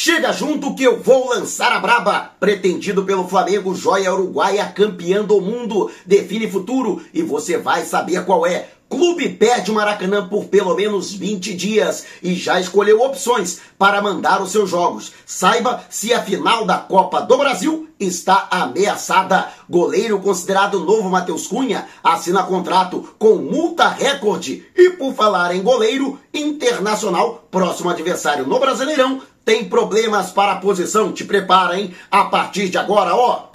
Chega 0.00 0.32
junto 0.32 0.76
que 0.76 0.84
eu 0.84 1.02
vou 1.02 1.30
lançar 1.30 1.72
a 1.72 1.80
braba. 1.80 2.30
Pretendido 2.38 3.02
pelo 3.02 3.26
Flamengo, 3.26 3.74
joia 3.74 4.14
uruguaia 4.14 4.64
campeã 4.66 5.24
do 5.24 5.40
mundo. 5.40 5.90
Define 6.06 6.48
futuro 6.48 7.04
e 7.12 7.20
você 7.20 7.58
vai 7.58 7.84
saber 7.84 8.24
qual 8.24 8.46
é. 8.46 8.68
Clube 8.88 9.28
perde 9.30 9.72
o 9.72 9.74
Maracanã 9.74 10.28
por 10.28 10.44
pelo 10.44 10.76
menos 10.76 11.12
20 11.12 11.52
dias 11.52 12.06
e 12.22 12.34
já 12.36 12.60
escolheu 12.60 13.02
opções 13.02 13.58
para 13.76 14.00
mandar 14.00 14.40
os 14.40 14.52
seus 14.52 14.70
jogos. 14.70 15.12
Saiba 15.26 15.82
se 15.90 16.14
a 16.14 16.22
final 16.22 16.64
da 16.64 16.78
Copa 16.78 17.20
do 17.20 17.36
Brasil 17.36 17.88
está 17.98 18.46
ameaçada. 18.52 19.48
Goleiro 19.68 20.20
considerado 20.20 20.78
novo 20.78 21.10
Matheus 21.10 21.48
Cunha 21.48 21.88
assina 22.04 22.44
contrato 22.44 23.16
com 23.18 23.34
multa 23.34 23.88
recorde. 23.88 24.64
E 24.76 24.90
por 24.90 25.12
falar 25.12 25.56
em 25.56 25.60
goleiro, 25.60 26.18
Internacional, 26.38 27.48
próximo 27.50 27.90
adversário 27.90 28.46
no 28.46 28.60
Brasileirão, 28.60 29.20
tem 29.48 29.64
problemas 29.64 30.30
para 30.30 30.52
a 30.52 30.56
posição. 30.56 31.10
Te 31.10 31.24
prepara, 31.24 31.80
hein? 31.80 31.94
A 32.10 32.26
partir 32.26 32.68
de 32.68 32.76
agora, 32.76 33.14
ó. 33.14 33.48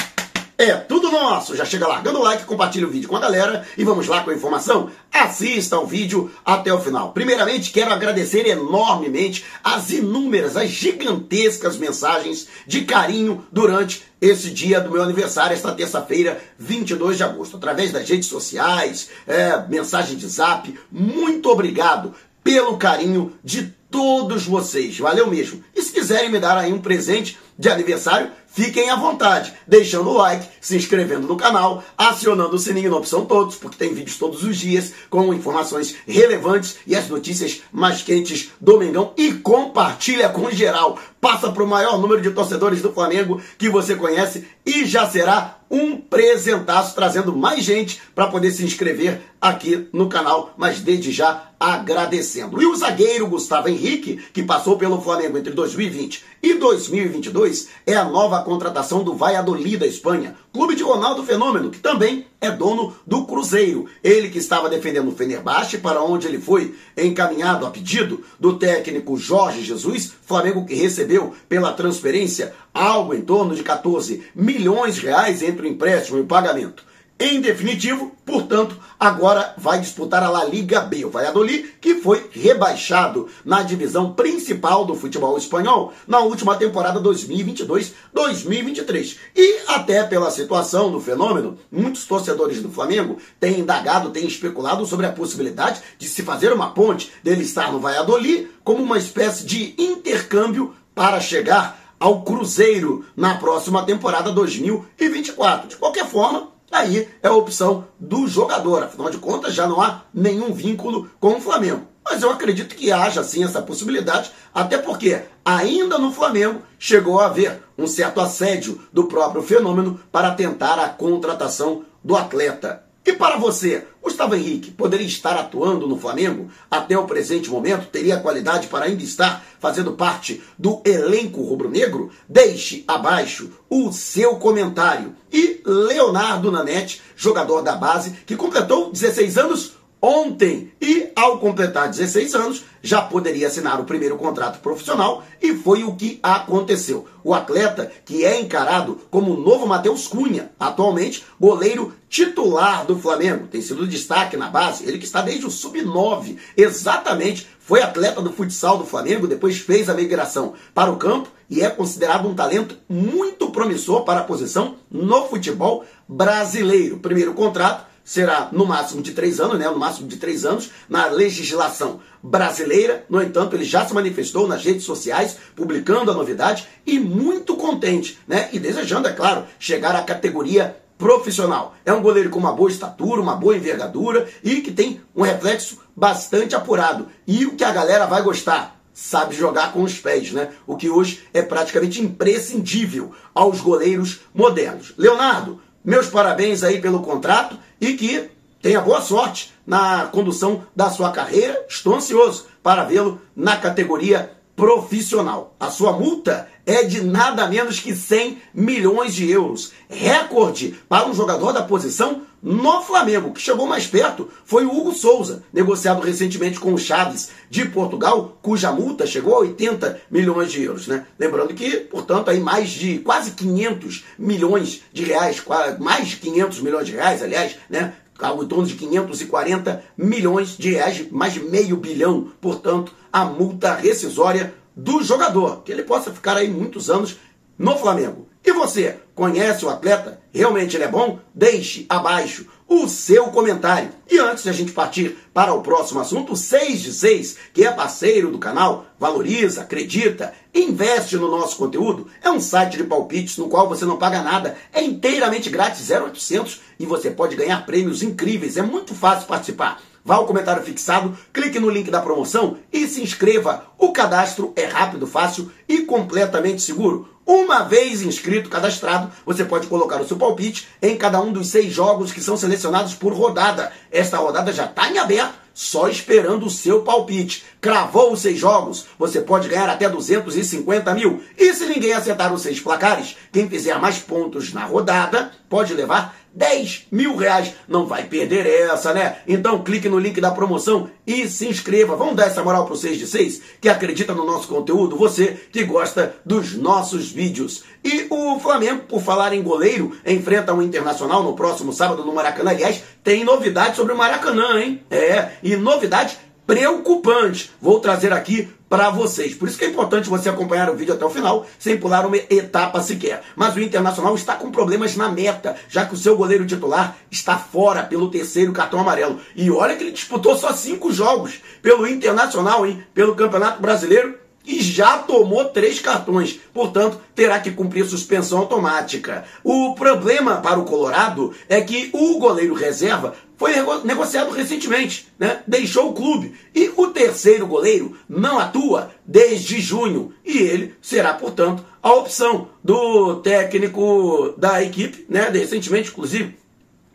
É 0.58 0.74
tudo 0.74 1.12
nosso! 1.12 1.56
Já 1.56 1.66
chega 1.66 1.88
largando 1.88 2.18
o 2.18 2.24
like, 2.24 2.46
compartilha 2.46 2.88
o 2.88 2.90
vídeo 2.90 3.08
com 3.08 3.16
a 3.16 3.20
galera 3.20 3.64
e 3.78 3.84
vamos 3.84 4.08
lá 4.08 4.24
com 4.24 4.32
a 4.32 4.34
informação? 4.34 4.90
Assista 5.12 5.78
o 5.78 5.86
vídeo 5.86 6.32
até 6.44 6.74
o 6.74 6.80
final. 6.80 7.12
Primeiramente, 7.12 7.72
quero 7.72 7.94
agradecer 7.94 8.48
enormemente 8.48 9.46
as 9.64 9.92
inúmeras, 9.92 10.58
as 10.58 10.72
gigantescas 10.72 11.78
mensagens 11.78 12.48
de 12.66 12.86
carinho 12.86 13.46
durante 13.52 14.04
esse 14.20 14.50
dia 14.50 14.82
do 14.82 14.90
meu 14.90 15.04
aniversário, 15.04 15.54
esta 15.54 15.74
terça-feira, 15.74 16.42
22 16.58 17.18
de 17.18 17.24
agosto. 17.24 17.58
Através 17.58 17.92
das 17.92 18.10
redes 18.10 18.28
sociais, 18.28 19.10
é, 19.28 19.64
mensagem 19.70 20.18
de 20.18 20.28
zap. 20.28 20.74
Muito 20.92 21.52
obrigado 21.52 22.16
pelo 22.44 22.78
carinho 22.78 23.34
de 23.44 23.72
todos 23.94 24.48
vocês. 24.48 24.98
Valeu 24.98 25.28
mesmo. 25.28 25.64
E 25.76 25.82
se 25.84 25.94
quiserem 25.94 26.32
me 26.32 26.40
dar 26.40 26.58
aí 26.58 26.74
um 26.74 26.82
presente 26.82 27.38
de 27.58 27.70
aniversário, 27.70 28.32
Fiquem 28.54 28.88
à 28.92 28.96
vontade, 28.96 29.52
deixando 29.68 30.12
o 30.12 30.14
like, 30.14 30.48
se 30.62 30.78
inscrevendo 30.78 31.28
no 31.28 31.36
canal, 31.36 31.84
acionando 31.98 32.56
o 32.56 32.60
sininho 32.60 32.92
na 32.92 32.98
opção 32.98 33.26
todos, 33.26 33.56
porque 33.56 33.80
tem 33.80 33.96
vídeos 33.96 34.20
todos 34.20 34.44
os 34.44 34.56
dias 34.58 34.94
com 35.10 35.34
informações 35.34 35.96
relevantes 36.08 36.76
e 36.86 36.96
as 36.96 37.10
notícias 37.10 37.64
mais 37.72 38.04
quentes 38.04 38.52
do 38.62 38.78
Mengão 38.78 39.12
e 39.18 39.34
compartilha 39.34 40.30
com 40.30 40.52
geral. 40.52 41.00
Passa 41.20 41.52
para 41.52 41.64
o 41.64 41.68
maior 41.68 41.98
número 41.98 42.22
de 42.22 42.30
torcedores 42.30 42.80
do 42.80 42.94
Flamengo 42.94 43.42
que 43.58 43.70
você 43.70 43.96
conhece 43.96 44.46
e 44.64 44.86
já 44.86 45.10
será 45.10 45.58
um 45.74 45.98
presentaço 45.98 46.94
trazendo 46.94 47.36
mais 47.36 47.64
gente 47.64 48.00
para 48.14 48.28
poder 48.28 48.52
se 48.52 48.64
inscrever 48.64 49.22
aqui 49.42 49.88
no 49.92 50.08
canal, 50.08 50.54
mas 50.56 50.80
desde 50.80 51.12
já 51.12 51.50
agradecendo. 51.60 52.62
E 52.62 52.66
o 52.66 52.76
zagueiro 52.76 53.26
Gustavo 53.26 53.70
Henrique, 53.70 54.18
que 54.32 54.44
passou 54.44 54.78
pelo 54.78 55.02
Flamengo 55.02 55.38
entre 55.38 55.52
2020 55.52 56.24
e 56.44 56.54
2022, 56.54 57.70
é 57.88 57.96
a 57.96 58.06
nova 58.06 58.43
contratação 58.44 59.04
do 59.04 59.16
Valladolid 59.16 59.78
da 59.78 59.88
Espanha, 59.88 60.36
clube 60.52 60.76
de 60.76 60.84
Ronaldo 60.84 61.24
Fenômeno, 61.24 61.72
que 61.72 61.80
também 61.80 62.28
é 62.40 62.52
dono 62.52 62.94
do 63.08 63.26
Cruzeiro. 63.26 63.88
Ele 64.04 64.30
que 64.30 64.38
estava 64.38 64.70
defendendo 64.70 65.08
o 65.08 65.16
Fenerbahçe, 65.16 65.80
para 65.80 66.04
onde 66.04 66.28
ele 66.28 66.40
foi 66.40 66.76
encaminhado 66.96 67.66
a 67.66 67.72
pedido 67.72 68.24
do 68.40 68.58
técnico 68.58 69.18
Jorge 69.18 69.64
Jesus, 69.64 70.14
Flamengo 70.26 70.66
que 70.66 70.76
recebeu 70.76 71.34
pela 71.50 71.74
transferência 71.74 72.54
algo 72.74 73.14
em 73.14 73.22
torno 73.22 73.56
de 73.56 73.64
14 73.64 74.24
milhões 74.36 74.96
de 74.96 75.02
reais 75.02 75.42
entre 75.42 75.66
o 75.66 75.70
empréstimo 75.70 76.18
e 76.18 76.22
o 76.22 76.28
pagamento. 76.28 76.84
Em 77.20 77.40
definitivo, 77.40 78.12
portanto, 78.26 78.76
agora 79.00 79.54
vai 79.58 79.80
disputar 79.80 80.24
a 80.24 80.30
La 80.30 80.44
Liga 80.44 80.82
B, 80.82 81.06
o 81.06 81.10
Valladolid, 81.10 81.76
que 81.80 81.96
foi 81.96 82.28
rebaixado 82.32 83.30
na 83.46 83.62
divisão 83.62 84.14
principal 84.14 84.84
do 84.84 84.96
futebol 84.96 85.38
espanhol 85.38 85.94
na 86.08 86.20
última 86.20 86.56
temporada 86.56 87.00
2022-2023. 87.00 89.18
E 89.36 89.60
até 89.68 90.04
pela 90.04 90.32
situação 90.32 90.92
do 90.92 91.00
fenômeno, 91.00 91.58
muitos 91.72 92.06
torcedores 92.06 92.62
do 92.62 92.70
Flamengo 92.70 93.18
têm 93.40 93.60
indagado, 93.60 94.10
têm 94.10 94.26
especulado 94.26 94.86
sobre 94.86 95.06
a 95.06 95.12
possibilidade 95.12 95.82
de 95.98 96.08
se 96.08 96.24
fazer 96.24 96.52
uma 96.52 96.72
ponte 96.72 97.12
dele 97.24 97.44
estar 97.44 97.72
no 97.72 97.80
Valladolid 97.80 98.50
como 98.64 98.84
uma 98.84 98.98
espécie 98.98 99.46
de 99.46 99.76
intercâmbio 99.78 100.74
para 100.96 101.22
chegar 101.22 101.80
ao 102.00 102.24
Cruzeiro 102.24 103.06
na 103.16 103.36
próxima 103.36 103.86
temporada 103.86 104.32
2024. 104.32 105.70
De 105.70 105.76
qualquer 105.78 106.06
forma, 106.06 106.53
aí 106.74 107.08
é 107.22 107.28
a 107.28 107.34
opção 107.34 107.86
do 108.00 108.28
jogador. 108.28 108.84
Afinal 108.84 109.10
de 109.10 109.18
contas, 109.18 109.54
já 109.54 109.68
não 109.68 109.82
há 109.82 110.02
nenhum 110.14 110.54
vínculo 110.54 111.10
com 111.20 111.36
o 111.36 111.42
Flamengo. 111.42 111.88
Mas 112.04 112.22
eu 112.22 112.30
acredito 112.30 112.76
que 112.76 112.92
haja 112.92 113.24
sim 113.24 113.44
essa 113.44 113.62
possibilidade, 113.62 114.32
até 114.54 114.78
porque 114.78 115.22
ainda 115.46 115.98
no 115.98 116.12
Flamengo 116.12 116.62
chegou 116.78 117.20
a 117.20 117.28
haver 117.28 117.64
um 117.78 117.88
certo 117.88 118.20
assédio 118.20 118.82
do 118.92 119.06
próprio 119.06 119.42
fenômeno 119.42 120.00
para 120.12 120.34
tentar 120.36 120.80
a 120.80 120.90
contratação 120.90 121.86
do 122.04 122.16
atleta. 122.16 122.84
E 123.06 123.12
para 123.12 123.38
você, 123.38 123.86
Gustavo 124.02 124.34
Henrique 124.34 124.72
poderia 124.72 125.06
estar 125.06 125.36
atuando 125.36 125.88
no 125.88 126.00
Flamengo 126.00 126.50
até 126.72 126.98
o 126.98 127.06
presente 127.06 127.50
momento? 127.50 127.90
Teria 127.90 128.20
qualidade 128.20 128.68
para 128.68 128.86
ainda 128.86 129.04
estar 129.04 129.46
fazendo 129.60 129.92
parte 129.94 130.42
do 130.58 130.82
elenco 130.86 131.42
rubro-negro? 131.42 132.12
Deixe 132.30 132.86
abaixo 132.88 133.52
o 133.70 133.92
seu 133.92 134.38
comentário. 134.38 135.16
E 135.32 135.62
Leonardo 135.66 136.50
Nanete, 136.50 137.02
jogador 137.16 137.62
da 137.62 137.76
base, 137.76 138.12
que 138.26 138.38
completou 138.38 138.90
16 138.90 139.38
anos 139.38 139.74
ontem 140.04 140.74
e, 140.82 141.10
ao 141.16 141.40
completar 141.40 141.88
16 141.88 142.36
anos, 142.36 142.66
já 142.82 143.02
poderia 143.02 143.48
assinar 143.48 143.80
o 143.80 143.86
primeiro 143.86 144.18
contrato 144.18 144.60
profissional 144.60 145.24
e 145.42 145.56
foi 145.56 145.86
o 145.86 145.96
que 145.96 146.20
aconteceu. 146.22 147.08
O 147.24 147.34
atleta, 147.34 147.90
que 148.04 148.26
é 148.26 148.42
encarado 148.42 149.00
como 149.10 149.32
o 149.32 149.40
novo 149.40 149.66
Matheus 149.66 150.06
Cunha, 150.06 150.52
atualmente 150.60 151.24
goleiro 151.40 151.94
titular 152.10 152.86
do 152.86 153.00
Flamengo, 153.00 153.48
tem 153.48 153.62
sido 153.62 153.88
destaque 153.88 154.36
na 154.36 154.50
base, 154.50 154.84
ele 154.84 154.98
que 154.98 155.06
está 155.06 155.22
desde 155.22 155.46
o 155.46 155.50
sub-9, 155.50 156.36
exatamente, 156.58 157.48
foi 157.58 157.82
atleta 157.82 158.22
do 158.22 158.34
futsal 158.34 158.78
do 158.78 158.86
Flamengo, 158.86 159.26
depois 159.26 159.58
fez 159.58 159.88
a 159.88 159.94
migração 159.94 160.54
para 160.74 160.92
o 160.92 160.98
campo 160.98 161.30
e 161.50 161.62
é 161.62 161.70
considerado 161.70 162.28
um 162.28 162.36
talento 162.36 162.76
muito 162.90 163.50
promissor 163.52 164.04
para 164.04 164.20
a 164.20 164.24
posição 164.26 164.76
no 164.92 165.30
futebol 165.30 165.86
brasileiro. 166.06 167.00
Primeiro 167.00 167.34
contrato 167.34 167.93
será 168.04 168.50
no 168.52 168.66
máximo 168.66 169.02
de 169.02 169.12
três 169.12 169.40
anos, 169.40 169.58
né? 169.58 169.70
No 169.70 169.78
máximo 169.78 170.08
de 170.08 170.18
três 170.18 170.46
anos, 170.46 170.70
na 170.90 171.08
legislação 171.08 172.00
brasileira. 172.22 173.06
No 173.10 173.22
entanto, 173.22 173.56
ele 173.56 173.64
já 173.64 173.86
se 173.86 173.94
manifestou 173.94 174.48
nas 174.48 174.64
redes 174.64 174.84
sociais, 174.84 175.38
publicando 175.56 176.12
a 176.12 176.14
novidade 176.14 176.68
e 176.86 177.00
muito 177.00 177.56
contente, 177.56 178.20
né? 178.28 178.50
E 178.52 178.60
desejando, 178.60 179.08
é 179.08 179.14
claro, 179.14 179.46
chegar 179.58 179.96
à 179.96 180.02
categoria 180.02 180.78
profissional. 180.98 181.76
É 181.86 181.92
um 181.92 182.02
goleiro 182.02 182.30
com 182.30 182.40
uma 182.40 182.54
boa 182.54 182.70
estatura, 182.70 183.22
uma 183.22 183.36
boa 183.36 183.58
envergadura 183.58 184.28
e 184.44 184.62
que 184.62 184.72
tem 184.72 185.02
um 185.16 185.22
reflexo 185.22 185.80
bastante 185.96 186.56
apurado. 186.56 187.08
E 187.28 187.46
o 187.46 187.56
que 187.56 187.64
a 187.64 187.72
galera 187.72 188.06
vai 188.06 188.22
gostar? 188.22 188.80
Sabe 188.94 189.36
jogar 189.36 189.74
com 189.74 189.82
os 189.82 189.98
pés, 190.00 190.32
né? 190.32 190.50
O 190.68 190.78
que 190.78 190.90
hoje 190.90 191.24
é 191.34 191.42
praticamente 191.42 192.00
imprescindível 192.00 193.12
aos 193.34 193.60
goleiros 193.60 194.22
modernos. 194.34 194.94
Leonardo, 194.98 195.60
meus 195.84 196.08
parabéns 196.08 196.64
aí 196.64 196.80
pelo 196.82 197.02
contrato 197.02 197.58
e 197.80 197.94
que 197.94 198.30
tenha 198.62 198.80
boa 198.80 199.02
sorte 199.02 199.54
na 199.68 200.08
condução 200.08 200.64
da 200.76 200.90
sua 200.90 201.12
carreira. 201.12 201.66
Estou 201.68 201.96
ansioso 201.96 202.48
para 202.62 202.86
vê-lo 202.86 203.22
na 203.36 203.58
categoria 203.58 204.32
profissional. 204.56 205.56
A 205.60 205.70
sua 205.70 205.94
multa 205.94 206.48
é 206.66 206.84
de 206.84 207.02
nada 207.02 207.48
menos 207.48 207.80
que 207.80 207.96
100 207.96 208.42
milhões 208.54 209.14
de 209.14 209.30
euros. 209.30 209.72
Recorde 209.90 210.76
para 210.88 211.08
um 211.08 211.14
jogador 211.14 211.52
da 211.52 211.64
posição 211.64 212.22
no 212.44 212.82
Flamengo. 212.82 213.32
que 213.32 213.42
chegou 213.42 213.66
mais 213.66 213.88
perto 213.88 214.30
foi 214.44 214.66
o 214.66 214.72
Hugo 214.72 214.94
Souza, 214.94 215.44
negociado 215.52 216.02
recentemente 216.02 216.60
com 216.60 216.74
o 216.74 216.78
Chaves 216.78 217.30
de 217.50 217.66
Portugal, 217.66 218.38
cuja 218.42 218.72
multa 218.72 219.08
chegou 219.08 219.36
a 219.36 219.40
80 219.40 220.02
milhões 220.12 220.52
de 220.52 220.62
euros. 220.62 220.88
Né? 220.88 221.06
Lembrando 221.18 221.54
que, 221.54 221.78
portanto, 221.78 222.30
aí 222.30 222.40
mais 222.40 222.70
de 222.70 223.00
quase 223.00 223.32
500 223.32 224.04
milhões 224.20 224.82
de 224.92 225.04
reais, 225.04 225.42
mais 225.80 226.10
de 226.10 226.18
500 226.18 226.60
milhões 226.60 226.86
de 226.86 226.94
reais, 226.94 227.24
aliás, 227.24 227.56
né? 227.70 227.94
Algo 228.24 228.44
em 228.44 228.48
torno 228.48 228.66
de 228.66 228.76
540 228.76 229.84
milhões 229.98 230.58
de 230.58 230.72
reais, 230.72 231.06
mais 231.12 231.34
de 231.34 231.42
meio 231.42 231.78
bilhão, 231.78 232.32
portanto, 232.40 232.94
a 233.12 233.26
multa 233.26 233.76
rescisória 233.76 234.54
do 234.76 235.04
jogador, 235.04 235.62
que 235.64 235.72
ele 235.72 235.84
possa 235.84 236.12
ficar 236.12 236.38
aí 236.38 236.50
muitos 236.50 236.90
anos 236.90 237.18
no 237.58 237.78
Flamengo. 237.78 238.28
E 238.46 238.52
você, 238.52 238.98
conhece 239.16 239.66
o 239.66 239.70
atleta? 239.70 240.20
Realmente 240.34 240.76
ele 240.76 240.84
é 240.84 240.88
bom? 240.88 241.20
Deixe 241.34 241.86
abaixo 241.88 242.48
o 242.68 242.88
seu 242.88 243.26
comentário. 243.26 243.92
E 244.10 244.18
antes 244.20 244.44
de 244.44 244.50
a 244.50 244.54
gente 244.54 244.72
partir 244.72 245.18
para 245.34 245.54
o 245.54 245.62
próximo 245.62 246.00
assunto, 246.00 246.34
o 246.34 246.38
6 246.38 246.82
de 246.82 246.94
6, 246.94 247.38
que 247.54 247.66
é 247.66 247.72
parceiro 247.72 248.32
do 248.32 248.40
canal, 248.40 248.86
valoriza, 249.00 249.62
acredita, 249.62 250.34
investe 250.54 251.16
no 251.18 251.30
nosso 251.30 251.58
conteúdo, 251.58 252.08
é 252.22 252.30
um 252.30 252.40
site 252.40 252.78
de 252.78 252.84
palpites 252.84 253.38
no 253.38 253.50
qual 253.50 253.68
você 253.68 253.86
não 253.86 253.98
paga 253.98 254.22
nada, 254.22 254.58
é 254.72 254.84
inteiramente 254.84 255.50
grátis, 255.50 255.90
0800 255.90 256.62
e 256.80 256.86
você 256.86 257.10
pode 257.12 257.36
ganhar 257.36 257.66
prêmios 257.66 258.04
incríveis, 258.04 258.58
é 258.58 258.62
muito 258.62 258.94
fácil 258.94 259.28
participar. 259.28 259.82
Vá 260.04 260.16
ao 260.16 260.26
comentário 260.26 260.64
fixado, 260.64 261.18
clique 261.32 261.60
no 261.60 261.70
link 261.70 261.90
da 261.90 262.02
promoção 262.02 262.58
e 262.72 262.88
se 262.88 263.02
inscreva. 263.02 263.66
O 263.78 263.92
cadastro 263.92 264.54
é 264.56 264.66
rápido, 264.66 265.08
fácil 265.08 265.52
e 265.68 265.82
completamente 265.82 266.62
seguro. 266.62 267.10
Uma 267.26 267.64
vez 267.64 268.02
inscrito, 268.02 268.50
cadastrado, 268.50 269.10
você 269.26 269.46
pode 269.46 269.68
colocar 269.68 270.02
o 270.02 270.08
seu 270.08 270.18
palpite 270.18 270.68
em 270.82 270.98
cada 270.98 271.22
um 271.22 271.32
dos 271.32 271.48
seis 271.48 271.72
jogos 271.72 272.12
que 272.12 272.20
são 272.20 272.36
selecionados 272.36 272.96
por 272.96 273.14
rodada. 273.14 273.72
Esta 273.90 274.18
rodada 274.18 274.52
já 274.52 274.66
está 274.66 274.92
em 274.92 274.98
aberto, 274.98 275.36
só 275.54 275.88
esperando 275.88 276.46
o 276.46 276.50
seu 276.50 276.82
palpite. 276.82 277.46
Cravou 277.62 278.12
os 278.12 278.22
seis 278.22 278.38
jogos, 278.38 278.88
você 279.00 279.22
pode 279.22 279.48
ganhar 279.48 279.70
até 279.70 279.88
250 279.88 280.94
mil. 280.94 281.24
E 281.38 281.54
se 281.54 281.66
ninguém 281.66 281.94
acertar 281.94 282.34
os 282.34 282.42
seis 282.42 282.60
placares, 282.60 283.16
quem 283.32 283.48
fizer 283.48 283.80
mais 283.80 284.00
pontos 284.00 284.52
na 284.52 284.66
rodada 284.66 285.32
pode 285.48 285.74
levar 285.74 286.14
10 286.34 286.88
mil 286.92 287.16
reais. 287.16 287.54
Não 287.68 287.86
vai 287.86 288.04
perder 288.04 288.46
essa, 288.46 288.94
né? 288.94 289.18
Então 289.28 289.64
clique 289.64 289.88
no 289.88 290.00
link 290.00 290.20
da 290.20 290.32
promoção 290.32 290.90
e 291.06 291.28
se 291.28 291.48
inscreva. 291.48 291.96
Vamos 291.96 292.16
dar 292.16 292.28
essa 292.28 292.44
moral 292.44 292.66
pro 292.66 292.76
6 292.76 292.98
de 292.98 293.08
6 293.08 293.42
que 293.62 293.70
acredita 293.70 294.14
no 294.14 294.26
nosso 294.26 294.48
conteúdo, 294.48 294.96
você 294.96 295.38
que 295.52 295.64
gosta 295.64 296.16
dos 296.26 296.56
nossos 296.56 297.12
vídeos. 297.12 297.64
E 297.84 298.08
o 298.10 298.40
Flamengo, 298.40 298.84
por 298.88 299.02
falar 299.02 299.34
em 299.34 299.44
goleiro, 299.44 299.96
enfrenta 300.06 300.54
o 300.54 300.58
um 300.58 300.62
Internacional 300.62 301.24
no 301.24 301.36
próximo 301.36 301.74
sábado 301.74 302.06
no 302.06 302.14
Maracanã. 302.14 302.52
Aliás, 302.52 302.84
tem 303.04 303.24
novidade 303.24 303.76
sobre 303.76 303.94
o 303.94 303.98
Maracanã, 303.98 304.60
hein? 304.60 304.82
É, 304.90 305.32
e 305.44 305.56
novidade 305.56 306.18
preocupante. 306.46 307.52
Vou 307.62 307.80
trazer 307.80 308.14
aqui 308.14 308.50
para 308.74 308.90
vocês. 308.90 309.36
Por 309.36 309.48
isso 309.48 309.58
que 309.58 309.66
é 309.66 309.70
importante 309.70 310.10
você 310.10 310.30
acompanhar 310.30 310.70
o 310.70 310.76
vídeo 310.76 310.96
até 310.96 311.06
o 311.06 311.10
final, 311.10 311.46
sem 311.60 311.78
pular 311.78 312.08
uma 312.08 312.18
etapa 312.18 312.82
sequer. 312.82 313.22
Mas 313.36 313.56
o 313.56 313.60
Internacional 313.60 314.16
está 314.16 314.36
com 314.36 314.52
problemas 314.52 314.96
na 314.96 315.10
meta, 315.10 315.56
já 315.70 315.86
que 315.86 315.94
o 315.94 315.98
seu 315.98 316.18
goleiro 316.18 316.46
titular 316.46 316.98
está 317.12 317.38
fora 317.38 317.84
pelo 317.84 318.10
terceiro 318.10 318.52
cartão 318.52 318.80
amarelo. 318.80 319.20
E 319.36 319.52
olha 319.52 319.76
que 319.76 319.84
ele 319.84 319.92
disputou 319.92 320.36
só 320.36 320.52
cinco 320.54 320.92
jogos 320.92 321.40
pelo 321.62 321.86
Internacional, 321.88 322.66
hein? 322.66 322.84
Pelo 322.96 323.16
Campeonato 323.16 323.62
Brasileiro 323.62 324.23
e 324.46 324.62
já 324.62 324.98
tomou 324.98 325.46
três 325.46 325.80
cartões, 325.80 326.40
portanto, 326.54 327.00
terá 327.16 327.40
que 327.40 327.52
cumprir 327.52 327.86
suspensão 327.86 328.40
automática. 328.40 329.24
O 329.44 329.74
problema 329.74 330.38
para 330.38 330.60
o 330.60 330.66
Colorado 330.66 331.34
é 331.48 331.62
que 331.62 331.90
o 331.94 332.20
goleiro 332.20 332.54
reserva 332.54 333.16
foi 333.38 333.54
negociado 333.84 334.32
recentemente, 334.32 335.08
né? 335.18 335.42
deixou 335.48 335.90
o 335.90 335.94
clube. 335.94 336.34
E 336.54 336.72
o 336.76 336.88
terceiro 336.88 337.48
goleiro 337.48 337.98
não 338.08 338.40
atua 338.40 338.92
desde 339.06 339.60
junho. 339.60 340.14
E 340.26 340.38
ele 340.38 340.76
será, 340.82 341.14
portanto, 341.14 341.66
a 341.82 341.92
opção 341.94 342.50
do 342.64 343.18
técnico 343.18 344.34
da 344.38 344.64
equipe, 344.64 345.06
né? 345.10 345.30
recentemente, 345.30 345.90
inclusive, 345.90 346.38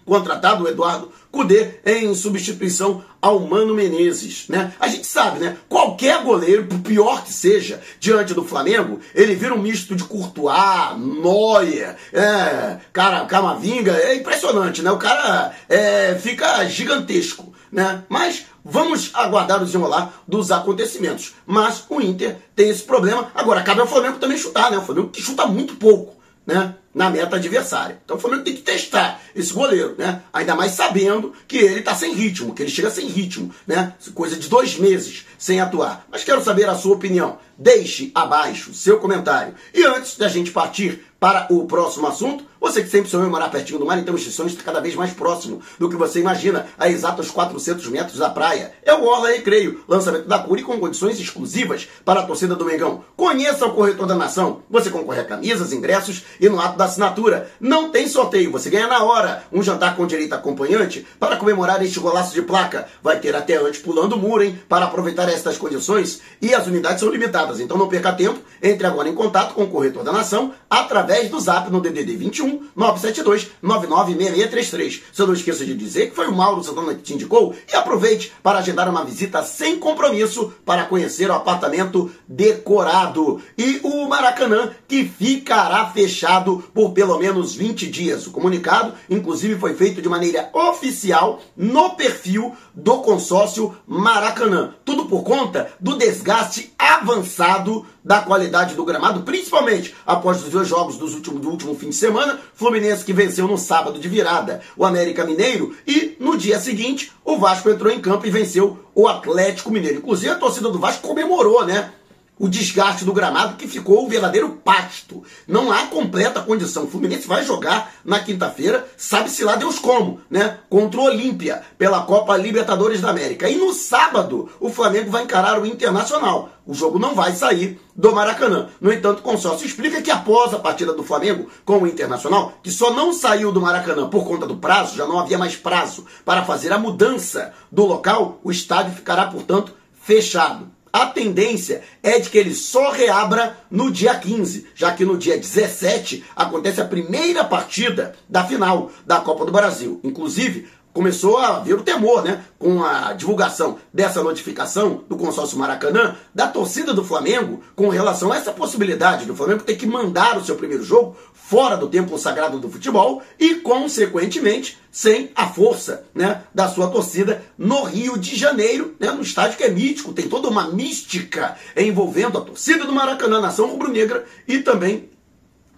contratado 0.09 0.65
o 0.65 0.69
Eduardo 0.69 1.13
Cudê 1.31 1.75
em 1.85 2.15
substituição 2.15 3.05
ao 3.21 3.41
Mano 3.41 3.75
Menezes, 3.75 4.47
né? 4.49 4.73
A 4.81 4.89
gente 4.89 5.07
sabe, 5.07 5.39
né? 5.39 5.59
Qualquer 5.69 6.23
goleiro, 6.23 6.65
por 6.65 6.79
pior 6.79 7.23
que 7.23 7.33
seja, 7.33 7.81
diante 8.01 8.33
do 8.33 8.45
Flamengo, 8.45 8.99
ele 9.15 9.35
vira 9.35 9.55
um 9.55 9.61
misto 9.61 9.95
de 9.95 10.05
Courtois, 10.05 10.97
Neuer, 10.99 11.97
é, 12.13 12.79
cara, 12.93 13.27
Camavinga, 13.27 13.93
é 13.93 14.15
impressionante, 14.15 14.81
né? 14.81 14.91
O 14.91 14.97
cara 14.97 15.53
é, 15.69 16.15
fica 16.15 16.65
gigantesco, 16.67 17.53
né? 17.71 18.05
Mas 18.09 18.47
vamos 18.65 19.11
aguardar 19.13 19.61
o 19.61 19.67
desenrolar 19.67 20.23
dos 20.27 20.51
acontecimentos. 20.51 21.35
Mas 21.47 21.85
o 21.91 22.01
Inter 22.01 22.39
tem 22.57 22.71
esse 22.71 22.83
problema. 22.83 23.31
Agora, 23.35 23.63
cabe 23.63 23.81
ao 23.81 23.87
Flamengo 23.87 24.19
também 24.19 24.39
chutar, 24.39 24.71
né? 24.71 24.79
O 24.79 24.83
Flamengo 24.83 25.11
que 25.11 25.21
chuta 25.21 25.47
muito 25.47 25.77
pouco, 25.77 26.17
né? 26.47 26.75
Na 26.95 27.11
meta 27.11 27.37
adversária. 27.37 28.01
Então 28.05 28.17
o 28.17 28.21
Flamengo 28.21 28.45
tem 28.45 28.55
que 28.55 28.63
testar 28.63 29.21
esse 29.35 29.53
goleiro, 29.53 29.95
né? 29.97 30.23
Ainda 30.33 30.55
mais 30.55 30.73
sabendo 30.73 31.33
que 31.47 31.59
ele 31.59 31.81
está 31.81 31.95
sem 31.95 32.15
ritmo, 32.15 32.55
que 32.55 32.63
ele 32.63 32.71
chega 32.71 32.91
sem 32.91 33.07
ritmo, 33.07 33.55
né? 33.67 33.95
Coisa 34.15 34.37
de 34.37 34.49
dois 34.49 34.79
meses 34.79 35.27
sem 35.39 35.61
atuar. 35.61 36.07
Mas 36.11 36.25
quero 36.25 36.43
saber 36.43 36.69
a 36.69 36.75
sua 36.75 36.97
opinião. 36.97 37.39
Deixe 37.57 38.11
abaixo 38.15 38.73
seu 38.73 38.99
comentário. 38.99 39.55
E 39.75 39.85
antes 39.85 40.17
da 40.17 40.29
gente 40.29 40.51
partir 40.51 41.05
para 41.19 41.49
o 41.51 41.67
próximo 41.67 42.07
assunto, 42.07 42.45
você 42.61 42.83
que 42.83 42.89
sempre 42.89 43.11
sonhou 43.11 43.29
morar 43.29 43.49
pertinho 43.49 43.79
do 43.79 43.87
mar, 43.87 43.99
então 43.99 44.15
Instituições 44.15 44.53
está 44.53 44.63
cada 44.63 44.81
vez 44.81 44.95
mais 44.95 45.13
próximo 45.13 45.61
do 45.79 45.89
que 45.89 45.97
você 45.97 46.21
imagina, 46.21 46.67
a 46.79 46.89
exatos 46.89 47.31
400 47.31 47.87
metros 47.89 48.19
da 48.19 48.31
praia. 48.31 48.73
É 48.83 48.95
o 48.95 49.05
Orla 49.05 49.31
Recreio, 49.31 49.85
lançamento 49.89 50.27
da 50.27 50.39
Curi 50.39 50.63
com 50.63 50.79
condições 50.79 51.19
exclusivas 51.19 51.89
para 52.05 52.21
a 52.21 52.23
torcida 52.25 52.55
do 52.55 52.65
Mengão. 52.65 53.05
Conheça 53.17 53.67
o 53.67 53.75
corretor 53.75 54.07
da 54.07 54.15
nação. 54.15 54.63
Você 54.71 54.91
concorre 54.91 55.21
a 55.21 55.25
camisas, 55.25 55.73
ingressos 55.73 56.25
e 56.41 56.49
no 56.49 56.61
ato 56.61 56.77
da 56.77 56.88
assinatura. 56.89 57.51
Não 57.61 57.91
tem 57.91 58.09
sorteio, 58.09 58.51
você 58.51 58.69
ganha 58.71 58.87
na 58.87 59.03
hora 59.05 59.45
um 59.53 59.63
jantar 59.63 59.97
com 59.97 60.07
direito 60.07 60.35
acompanhante 60.35 61.07
para 61.19 61.37
comemorar 61.37 61.83
este 61.83 62.01
golaço 62.01 62.35
de 62.35 62.43
placa. 62.43 62.89
Vai 63.03 63.19
ter 63.21 63.35
até 63.37 63.57
antes 63.57 63.81
pulando 63.81 64.15
o 64.15 64.19
muro, 64.19 64.43
hein? 64.43 64.59
Para 64.69 64.87
aproveitar 64.87 65.29
estas 65.29 65.57
condições 65.57 66.21
e 66.43 66.55
as 66.55 66.67
unidades 66.67 67.01
são 67.01 67.11
limitadas. 67.11 67.61
Então 67.61 67.77
não 67.77 67.89
perca 67.89 68.13
tempo, 68.13 68.41
entre 68.63 68.87
agora 68.87 69.09
em 69.09 69.15
contato 69.15 69.55
com 69.55 69.65
o 69.65 69.69
corretor 69.69 70.03
da 70.03 70.13
nação 70.13 70.53
através 70.69 71.31
do 71.31 71.41
zap 71.41 71.71
no 71.71 71.81
DDD 71.81 72.17
21 72.17 72.69
972 72.75 73.49
996633. 73.63 75.03
Só 75.13 75.27
não 75.27 75.35
esqueça 75.35 75.65
de 75.65 75.75
dizer 75.75 76.11
que 76.11 76.17
foi 76.17 76.27
o 76.27 76.35
Mauro 76.35 76.63
Santana 76.63 76.95
que 76.95 77.03
te 77.03 77.15
indicou 77.15 77.55
e 77.71 77.77
aproveite 77.77 78.33
para 78.43 78.59
agendar 78.59 78.89
uma 78.89 79.05
visita 79.05 79.43
sem 79.43 79.79
compromisso 79.79 80.53
para 80.65 80.85
conhecer 80.85 81.31
o 81.31 81.35
apartamento 81.35 82.11
decorado 82.27 83.41
e 83.57 83.81
o 83.83 84.09
Maracanã 84.09 84.71
que 84.87 85.05
ficará 85.05 85.87
fechado 85.87 86.65
por 86.79 86.93
pelo 86.93 87.19
menos 87.19 87.57
20 87.57 87.89
dias. 87.89 88.25
O 88.29 88.31
comunicado, 88.31 88.95
inclusive, 89.11 89.59
foi 89.59 89.75
feito 89.75 90.01
de 90.01 90.09
maneira 90.09 90.49
oficial 90.53 91.41
no 91.57 91.97
perfil 91.97 92.55
do 92.73 92.99
consórcio 92.99 93.75
Maracanã. 93.85 94.75
Tudo 94.85 95.07
por 95.07 95.25
conta 95.25 95.73
do 95.81 95.97
desgaste 95.97 96.73
avançado 96.79 97.85
da 98.05 98.21
qualidade 98.21 98.77
do 98.77 98.85
gramado, 98.85 99.23
principalmente 99.23 99.93
após 100.07 100.41
os 100.45 100.51
dois 100.51 100.69
jogos 100.69 100.97
dos 100.97 101.15
últimos, 101.15 101.41
do 101.41 101.51
último 101.51 101.75
fim 101.75 101.89
de 101.89 101.97
semana. 101.97 102.39
Fluminense 102.55 103.05
que 103.05 103.13
venceu 103.13 103.49
no 103.49 103.59
sábado 103.59 103.99
de 103.99 104.09
virada 104.09 104.61
o 104.77 104.85
América 104.85 105.25
Mineiro 105.25 105.75
e 105.85 106.17
no 106.21 106.39
dia 106.39 106.61
seguinte 106.61 107.11
o 107.25 107.39
Vasco 107.39 107.69
entrou 107.69 107.93
em 107.93 108.01
campo 108.01 108.25
e 108.25 108.31
venceu 108.31 108.79
o 108.95 109.09
Atlético 109.09 109.73
Mineiro. 109.73 109.99
Inclusive 109.99 110.31
a 110.31 110.37
torcida 110.37 110.71
do 110.71 110.79
Vasco 110.79 111.07
comemorou, 111.07 111.67
né? 111.67 111.93
O 112.39 112.49
desgaste 112.49 113.05
do 113.05 113.13
gramado 113.13 113.57
que 113.57 113.67
ficou 113.67 114.05
o 114.05 114.09
verdadeiro 114.09 114.51
pasto. 114.65 115.23
Não 115.47 115.73
há 115.73 115.87
completa 115.87 116.41
condição. 116.41 116.85
O 116.85 116.91
Fluminense 116.91 117.27
vai 117.27 117.45
jogar 117.45 117.93
na 118.05 118.21
quinta-feira, 118.21 118.87
sabe-se 118.97 119.45
lá 119.45 119.57
Deus 119.57 119.79
como, 119.79 120.21
né? 120.31 120.59
Contra 120.71 121.01
o 121.01 121.05
Olímpia, 121.05 121.63
pela 121.77 122.03
Copa 122.03 122.37
Libertadores 122.37 123.01
da 123.01 123.11
América. 123.11 123.49
E 123.49 123.57
no 123.57 123.73
sábado, 123.73 124.49
o 124.61 124.71
Flamengo 124.71 125.11
vai 125.11 125.25
encarar 125.25 125.61
o 125.61 125.67
Internacional. 125.67 126.51
O 126.67 126.75
jogo 126.75 126.99
não 126.99 127.15
vai 127.15 127.33
sair 127.33 127.81
do 127.97 128.15
Maracanã. 128.15 128.69
No 128.81 128.93
entanto, 128.93 129.21
o 129.21 129.23
consórcio 129.23 129.67
explica 129.67 130.03
que 130.03 130.11
após 130.11 130.53
a 130.53 130.59
partida 130.59 130.93
do 130.93 131.03
Flamengo 131.03 131.49
com 131.65 131.79
o 131.79 131.87
Internacional, 131.87 132.53
que 132.63 132.71
só 132.71 132.93
não 132.93 133.13
saiu 133.13 133.51
do 133.51 133.61
Maracanã 133.61 134.09
por 134.09 134.27
conta 134.27 134.47
do 134.47 134.57
prazo, 134.57 134.97
já 134.97 135.07
não 135.07 135.19
havia 135.19 135.39
mais 135.39 135.57
prazo 135.57 136.05
para 136.25 136.45
fazer 136.45 136.73
a 136.73 136.79
mudança 136.79 137.53
do 137.73 137.87
local, 137.87 138.39
o 138.45 138.51
estádio 138.51 138.95
ficará, 138.95 139.27
portanto, 139.27 139.75
fechado 140.01 140.71
a 140.93 141.07
tendência 141.07 141.83
é 142.03 142.19
de 142.19 142.31
que 142.31 142.39
ele 142.39 142.55
só 142.55 142.91
reabra 142.91 143.59
no 143.71 143.91
dia 143.91 144.15
15, 144.15 144.67
já 144.75 144.93
que 144.93 145.05
no 145.05 145.19
dia 145.19 145.37
17 145.37 146.25
acontece 146.35 146.81
a 146.81 146.85
primeira 146.85 147.45
partida 147.45 148.15
da 148.29 148.45
final 148.45 148.91
da 149.07 149.21
Copa 149.21 149.45
do 149.45 149.53
Brasil. 149.53 150.01
Inclusive, 150.03 150.69
começou 150.93 151.39
a 151.39 151.59
haver 151.59 151.75
o 151.75 151.83
temor, 151.83 152.23
né? 152.23 152.45
Com 152.59 152.83
a 152.83 153.13
divulgação 153.13 153.79
dessa 153.93 154.23
notificação 154.23 155.05
do 155.09 155.17
consórcio 155.17 155.59
Maracanã, 155.59 156.17
da 156.35 156.49
torcida 156.49 156.93
do 156.93 157.05
Flamengo, 157.05 157.63
com 157.77 157.89
relação 157.89 158.33
a 158.33 158.37
essa 158.37 158.53
possibilidade 158.53 159.27
do 159.27 159.37
Flamengo 159.37 159.63
ter 159.63 159.77
que 159.77 159.87
mandar 159.87 160.37
o 160.37 160.45
seu 160.45 160.57
primeiro 160.57 160.83
jogo 160.83 161.17
fora 161.33 161.77
do 161.77 161.89
templo 161.89 162.19
sagrado 162.19 162.59
do 162.59 162.69
futebol 162.69 163.23
e, 163.39 163.55
consequentemente, 163.57 164.79
sem 164.91 165.31
a 165.35 165.47
força 165.47 166.05
né, 166.15 166.43
da 166.55 166.69
sua 166.69 166.89
torcida 166.89 167.43
no 167.57 167.85
Rio 167.85 168.19
de 168.19 168.37
Janeiro, 168.37 168.95
né, 169.01 169.11
no 169.13 169.23
estádio 169.23 169.57
que 169.57 169.65
é 169.65 169.71
mítico, 169.71 170.13
tem 170.13 170.29
toda 170.29 170.49
uma 170.49 170.69
mística 170.69 171.57
envolvendo 171.77 172.37
a 172.37 172.43
torcida 172.43 172.85
do 172.85 172.93
Maracanã, 172.93 173.41
nação 173.41 173.69
rubro-negra 173.69 174.27
e 174.47 174.59
também 174.59 175.09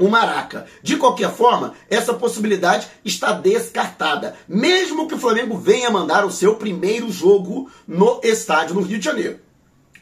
o 0.00 0.08
Maraca. 0.08 0.66
De 0.82 0.96
qualquer 0.96 1.30
forma, 1.30 1.74
essa 1.88 2.14
possibilidade 2.14 2.88
está 3.04 3.32
descartada, 3.32 4.34
mesmo 4.48 5.06
que 5.06 5.14
o 5.14 5.18
Flamengo 5.18 5.56
venha 5.56 5.90
mandar 5.90 6.24
o 6.24 6.32
seu 6.32 6.56
primeiro 6.56 7.12
jogo 7.12 7.70
no 7.86 8.18
estádio 8.24 8.74
no 8.74 8.80
Rio 8.80 8.98
de 8.98 9.04
Janeiro. 9.04 9.38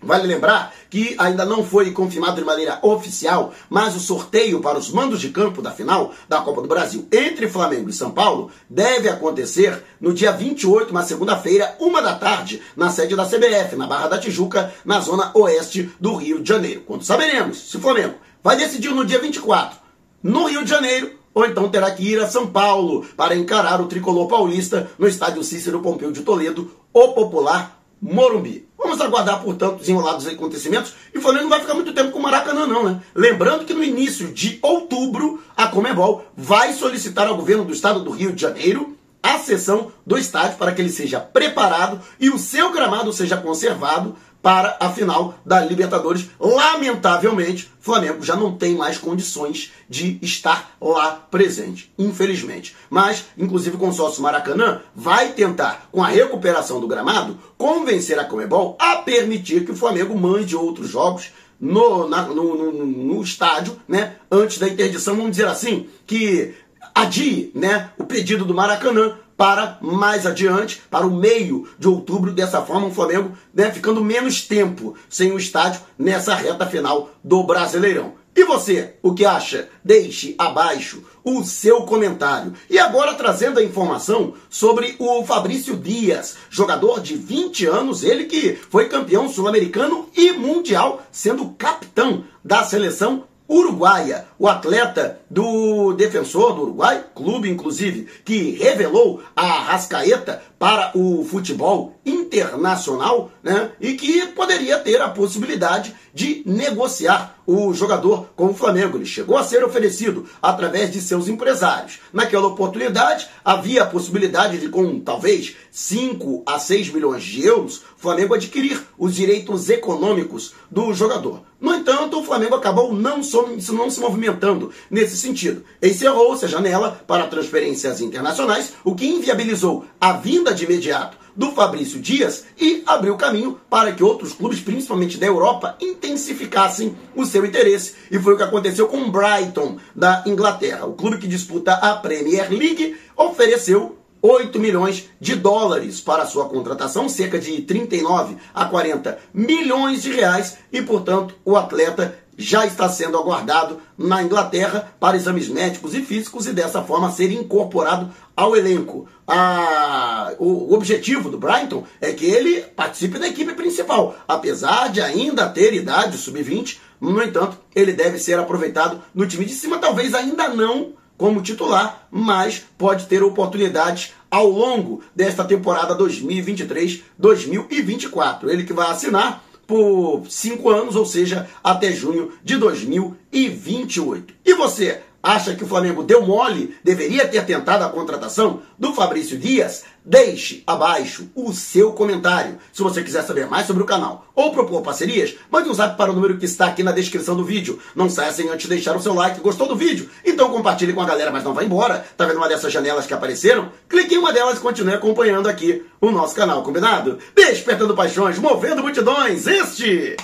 Vale 0.01 0.29
lembrar 0.29 0.73
que 0.89 1.17
ainda 1.19 1.45
não 1.45 1.65
foi 1.65 1.91
confirmado 1.91 2.37
de 2.37 2.45
maneira 2.45 2.79
oficial, 2.83 3.53
mas 3.69 3.97
o 3.97 4.01
sorteio 4.01 4.61
para 4.61 4.79
os 4.79 4.93
mandos 4.93 5.21
de 5.21 5.31
campo 5.31 5.61
da 5.61 5.73
final 5.73 6.15
da 6.29 6.41
Copa 6.41 6.63
do 6.63 6.69
Brasil 6.69 7.09
entre 7.11 7.49
Flamengo 7.49 7.91
e 7.91 7.93
São 7.93 8.13
Paulo 8.13 8.49
deve 8.71 9.09
acontecer 9.09 9.83
no 10.01 10.15
dia 10.15 10.31
28, 10.31 10.93
uma 10.93 11.03
segunda-feira, 11.03 11.75
uma 11.81 12.01
da 12.01 12.15
tarde, 12.15 12.63
na 12.77 12.91
sede 12.91 13.17
da 13.17 13.27
CBF, 13.27 13.75
na 13.75 13.89
Barra 13.89 14.07
da 14.07 14.19
Tijuca, 14.19 14.73
na 14.85 15.01
zona 15.01 15.33
oeste 15.35 15.91
do 15.99 16.15
Rio 16.15 16.41
de 16.41 16.49
Janeiro. 16.49 16.83
Quando 16.87 17.03
saberemos 17.03 17.59
se 17.59 17.77
o 17.77 17.81
Flamengo 17.81 18.15
vai 18.41 18.57
decidir 18.57 18.91
no 18.91 19.05
dia 19.05 19.19
24 19.19 19.88
no 20.23 20.47
Rio 20.47 20.65
de 20.65 20.71
Janeiro 20.71 21.19
ou 21.39 21.47
então 21.47 21.69
terá 21.69 21.89
que 21.93 22.03
ir 22.03 22.21
a 22.21 22.27
São 22.27 22.49
Paulo 22.49 23.07
para 23.17 23.37
encarar 23.37 23.81
o 23.81 23.87
tricolor 23.87 24.27
paulista 24.27 24.91
no 24.99 25.07
estádio 25.07 25.45
Cícero 25.45 25.81
Pompeu 25.81 26.11
de 26.11 26.23
Toledo, 26.23 26.69
o 26.93 27.09
popular 27.13 27.81
Morumbi. 28.03 28.67
Vamos 28.77 29.01
aguardar, 29.01 29.43
portanto, 29.43 29.81
os 29.81 29.89
enrolados 29.89 30.27
acontecimentos. 30.27 30.95
E 31.15 31.19
o 31.19 31.21
Flamengo 31.21 31.45
não 31.45 31.51
vai 31.51 31.61
ficar 31.61 31.75
muito 31.75 31.93
tempo 31.93 32.11
com 32.11 32.19
o 32.19 32.23
Maracanã, 32.23 32.67
não, 32.67 32.85
né? 32.85 33.01
Lembrando 33.15 33.65
que 33.65 33.75
no 33.75 33.85
início 33.85 34.33
de 34.33 34.59
outubro, 34.63 35.41
a 35.57 35.69
Comebol 35.69 36.25
vai 36.37 36.73
solicitar 36.73 37.29
ao 37.29 37.37
governo 37.37 37.65
do 37.65 37.73
estado 37.73 38.01
do 38.01 38.11
Rio 38.11 38.33
de 38.33 38.43
Janeiro 38.43 38.97
a 39.23 39.39
sessão 39.39 39.93
do 40.07 40.17
estádio 40.17 40.59
para 40.59 40.73
que 40.73 40.81
ele 40.81 40.91
seja 40.91 41.21
preparado 41.21 42.01
e 42.19 42.31
o 42.31 42.39
seu 42.39 42.73
gramado 42.73 43.13
seja 43.13 43.37
conservado 43.37 44.17
para 44.43 44.77
a 44.81 44.91
final 44.91 45.35
da 45.45 45.61
Libertadores. 45.61 46.29
Lamentavelmente, 46.39 47.71
o 47.81 47.85
Flamengo 47.85 48.23
já 48.23 48.37
não 48.37 48.57
tem 48.57 48.77
mais 48.77 48.99
condições 48.99 49.73
de 49.89 50.19
estar 50.23 50.77
lá 50.81 51.27
presente, 51.31 51.93
infelizmente. 51.99 52.77
Mas, 52.89 53.25
inclusive, 53.37 53.77
o 53.77 53.81
consórcio 53.81 54.23
Maracanã 54.23 54.81
vai 54.95 55.33
tentar, 55.33 55.89
com 55.91 56.03
a 56.03 56.09
recuperação 56.09 56.81
do 56.81 56.87
gramado, 56.87 57.39
convencer 57.57 58.19
a 58.19 58.25
Comebol 58.25 58.77
a 58.81 58.97
permitir 58.97 59.65
que 59.65 59.73
o 59.73 59.77
Flamengo 59.77 60.19
mande 60.19 60.57
outros 60.57 60.89
jogos 60.89 61.31
no, 61.61 62.09
na, 62.09 62.23
no, 62.23 62.73
no, 62.73 62.87
no, 62.87 63.23
estádio, 63.23 63.81
né? 63.89 64.17
Antes 64.31 64.59
da 64.59 64.69
interdição, 64.69 65.17
vamos 65.17 65.33
dizer 65.33 65.49
assim, 65.49 65.89
que 66.07 66.55
adie 66.95 67.51
né, 67.55 67.91
o 67.99 68.05
pedido 68.05 68.45
do 68.45 68.55
Maracanã 68.55 69.17
para 69.39 69.79
mais 69.81 70.27
adiante, 70.27 70.83
para 70.91 71.07
o 71.07 71.15
meio 71.15 71.69
de 71.79 71.87
outubro. 71.87 72.33
Dessa 72.33 72.61
forma, 72.61 72.89
o 72.89 72.95
Flamengo 72.95 73.33
né, 73.55 73.71
ficando 73.71 74.05
menos 74.05 74.43
tempo 74.43 74.97
sem 75.09 75.31
o 75.31 75.39
estádio 75.39 75.81
nessa 75.97 76.35
reta 76.35 76.67
final 76.67 77.11
do 77.23 77.45
Brasileirão. 77.45 78.15
E 78.35 78.45
você, 78.45 78.95
o 79.03 79.15
que 79.15 79.25
acha? 79.25 79.69
Deixe 79.85 80.35
abaixo 80.39 81.05
o 81.25 81.45
seu 81.45 81.83
comentário. 81.83 82.53
E 82.69 82.79
agora 82.79 83.15
trazendo 83.15 83.59
a 83.59 83.65
informação 83.65 84.35
sobre 84.51 84.97
o 84.99 85.25
Fabrício 85.25 85.77
Dias, 85.77 86.37
jogador 86.51 87.01
de 87.01 87.17
20 87.17 87.67
anos, 87.67 88.03
ele 88.03 88.25
que 88.25 88.55
foi 88.71 88.89
campeão 88.89 89.29
sul-americano 89.29 90.09
e 90.17 90.33
mundial, 90.33 91.03
sendo 91.11 91.51
capitão 91.51 92.25
da 92.45 92.65
seleção 92.65 93.25
uruguaia, 93.49 94.27
o 94.39 94.47
atleta 94.47 95.21
do 95.31 95.95
defensor 95.95 96.55
do 96.55 96.63
Uruguai, 96.63 97.05
clube 97.15 97.49
inclusive, 97.49 98.07
que 98.25 98.51
revelou 98.51 99.23
a 99.35 99.47
Rascaeta 99.61 100.43
para 100.59 100.93
o 100.95 101.25
futebol 101.25 101.95
internacional, 102.05 103.31
né? 103.43 103.71
E 103.81 103.95
que 103.95 104.27
poderia 104.29 104.79
ter 104.79 105.01
a 105.01 105.09
possibilidade 105.09 105.95
de 106.13 106.43
negociar 106.45 107.38
o 107.49 107.73
jogador 107.73 108.29
com 108.37 108.49
o 108.49 108.55
Flamengo. 108.55 108.99
Ele 108.99 109.07
chegou 109.07 109.39
a 109.39 109.43
ser 109.43 109.65
oferecido 109.65 110.27
através 110.43 110.93
de 110.93 111.01
seus 111.01 111.29
empresários. 111.29 111.99
Naquela 112.13 112.47
oportunidade, 112.47 113.27
havia 113.43 113.85
a 113.85 113.87
possibilidade 113.87 114.59
de, 114.59 114.69
com 114.69 115.01
talvez 115.01 115.57
5 115.71 116.43
a 116.45 116.59
6 116.59 116.91
milhões 116.93 117.25
de 117.25 117.47
euros, 117.47 117.79
o 117.79 118.01
Flamengo 118.01 118.35
adquirir 118.35 118.79
os 118.99 119.15
direitos 119.15 119.71
econômicos 119.71 120.53
do 120.71 120.93
jogador. 120.93 121.41
No 121.59 121.75
entanto, 121.75 122.21
o 122.21 122.25
Flamengo 122.25 122.55
acabou 122.55 122.93
não, 122.93 123.21
não 123.21 123.91
se 123.91 124.01
movimentando 124.01 124.71
nesse 124.91 125.17
sentido. 125.17 125.65
Encerrou-se 125.83 126.45
a 126.45 126.49
janela 126.49 127.01
para 127.07 127.29
transferências 127.29 128.03
internacionais, 128.03 128.75
o 128.85 128.95
que 128.95 129.07
inviabilizou 129.07 129.87
a 129.99 130.13
vinda 130.13 130.53
de 130.53 130.65
imediato 130.65 131.17
do 131.39 131.53
Fabrício 131.53 132.01
Dias 132.01 132.45
e 132.61 132.83
abriu 132.85 133.17
caminho 133.17 133.61
para 133.71 133.93
que 133.93 134.03
outros 134.03 134.33
clubes, 134.33 134.59
principalmente 134.59 135.19
da 135.19 135.27
Europa, 135.27 135.77
intensificassem 135.81 136.97
o 137.15 137.25
seu 137.25 137.47
interesse. 137.47 137.95
E 138.11 138.19
foi 138.19 138.35
o 138.35 138.37
que 138.37 138.43
aconteceu 138.43 138.89
com 138.89 139.03
o 139.03 139.13
Brighton, 139.13 139.79
da 139.95 140.25
Inglaterra. 140.27 140.85
O 140.85 140.95
clube 140.95 141.19
que 141.19 141.29
disputa 141.29 141.75
a 141.75 141.95
Premier 141.95 142.51
League 142.51 142.97
ofereceu 143.17 143.97
8 144.21 144.59
milhões 144.59 145.09
de 145.21 145.37
dólares 145.37 146.01
para 146.01 146.27
sua 146.27 146.49
contratação, 146.49 147.09
cerca 147.09 147.39
de 147.39 147.63
39 147.63 148.37
a 148.53 148.65
40 148.65 149.17
milhões 149.33 150.03
de 150.03 150.11
reais, 150.11 150.59
e 150.73 150.83
portanto 150.83 151.37
o 151.45 151.57
atleta 151.57 152.19
já 152.39 152.65
está 152.65 152.89
sendo 152.89 153.19
aguardado 153.19 153.81
na 153.99 154.23
Inglaterra 154.23 154.95
para 155.01 155.17
exames 155.17 155.49
médicos 155.49 155.93
e 155.93 156.03
físicos 156.03 156.47
e 156.47 156.53
dessa 156.53 156.83
forma 156.83 157.11
ser 157.11 157.33
incorporado 157.33 158.13
ao 158.37 158.57
elenco. 158.57 159.09
A, 159.27 160.33
o, 160.39 160.71
o, 160.71 160.75
objetivo 160.75 161.29
do 161.29 161.37
Brighton 161.37 161.83
é 162.01 162.13
que 162.13 162.25
ele 162.25 162.61
participe 162.63 163.19
da 163.19 163.27
equipe 163.27 163.53
principal, 163.55 164.15
apesar 164.29 164.91
de 164.91 165.01
ainda 165.01 165.49
ter 165.49 165.75
idade 165.75 166.17
sub-20, 166.17 166.79
no 167.01 167.21
entanto, 167.23 167.59
ele 167.75 167.93
deve 167.93 168.19
ser 168.19 168.39
aproveitado 168.39 169.03
no 169.13 169.27
time 169.27 169.45
de 169.45 169.55
cima, 169.55 169.79
talvez 169.79 170.15
ainda 170.15 170.49
não 170.49 170.93
como 171.17 171.43
titular, 171.43 172.07
mas 172.11 172.65
pode 172.79 173.07
ter 173.07 173.25
oportunidades 173.25 174.13
ao 174.31 174.49
longo 174.49 175.03
desta 175.15 175.45
temporada 175.45 175.99
2023-2024. 175.99 178.49
Ele 178.49 178.63
que 178.63 178.73
vai 178.73 178.91
assinar 178.91 179.45
por 179.69 180.23
cinco 180.31 180.71
anos, 180.71 180.97
ou 180.97 181.05
seja, 181.05 181.47
até 181.63 181.93
junho 181.93 182.33
de 182.43 182.57
2028. 182.57 184.35
E 184.43 184.55
você 184.55 185.03
acha 185.23 185.55
que 185.55 185.65
o 185.65 185.67
Flamengo 185.67 186.03
deu 186.03 186.25
mole, 186.25 186.77
deveria 186.83 187.27
ter 187.27 187.45
tentado 187.45 187.85
a 187.85 187.89
contratação 187.89 188.63
do 188.79 188.95
Fabrício 188.95 189.39
Dias? 189.39 189.85
Deixe 190.05 190.63
abaixo 190.67 191.29
o 191.35 191.53
seu 191.53 191.93
comentário. 191.93 192.59
Se 192.73 192.83
você 192.83 193.03
quiser 193.03 193.23
saber 193.25 193.47
mais 193.47 193.67
sobre 193.67 193.83
o 193.83 193.87
canal 193.87 194.27
ou 194.35 194.53
propor 194.53 194.81
parcerias, 194.81 195.35
mande 195.51 195.69
um 195.69 195.75
zap 195.75 195.97
para 195.97 196.11
o 196.11 196.15
número 196.15 196.39
que 196.39 196.47
está 196.47 196.67
aqui 196.67 196.83
na 196.83 196.93
descrição 196.93 197.37
do 197.37 197.45
vídeo. 197.45 197.79
Não 197.95 198.09
saia 198.09 198.33
sem 198.33 198.49
antes 198.49 198.69
deixar 198.69 198.97
o 198.97 199.03
seu 199.03 199.13
like. 199.13 199.41
Gostou 199.41 199.69
do 199.69 199.77
vídeo? 199.77 200.09
Então 200.25 200.51
compartilhe 200.51 200.95
com 200.95 201.03
a 201.03 201.07
galera, 201.07 201.31
mas 201.31 201.45
não 201.45 201.53
vá 201.53 201.63
embora. 201.63 202.07
Tá 202.17 202.25
vendo 202.25 202.39
uma 202.39 202.49
dessas 202.49 202.73
janelas 202.73 203.07
que 203.07 203.13
apareceram? 203.13 203.71
Clique 203.89 204.15
em 204.15 204.19
uma 204.19 204.33
delas 204.33 204.59
e 204.59 204.63
continue 204.63 204.95
acompanhando 204.95 205.49
aqui 205.49 205.85
o 206.01 206.11
nosso 206.11 206.35
canal, 206.35 206.63
combinado? 206.63 207.19
Despertando 207.35 207.95
paixões, 207.95 208.39
movendo 208.39 208.83
multidões. 208.83 209.47
Este 209.47 210.17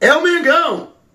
é 0.00 0.14
o 0.14 0.22
Mengão! 0.22 0.91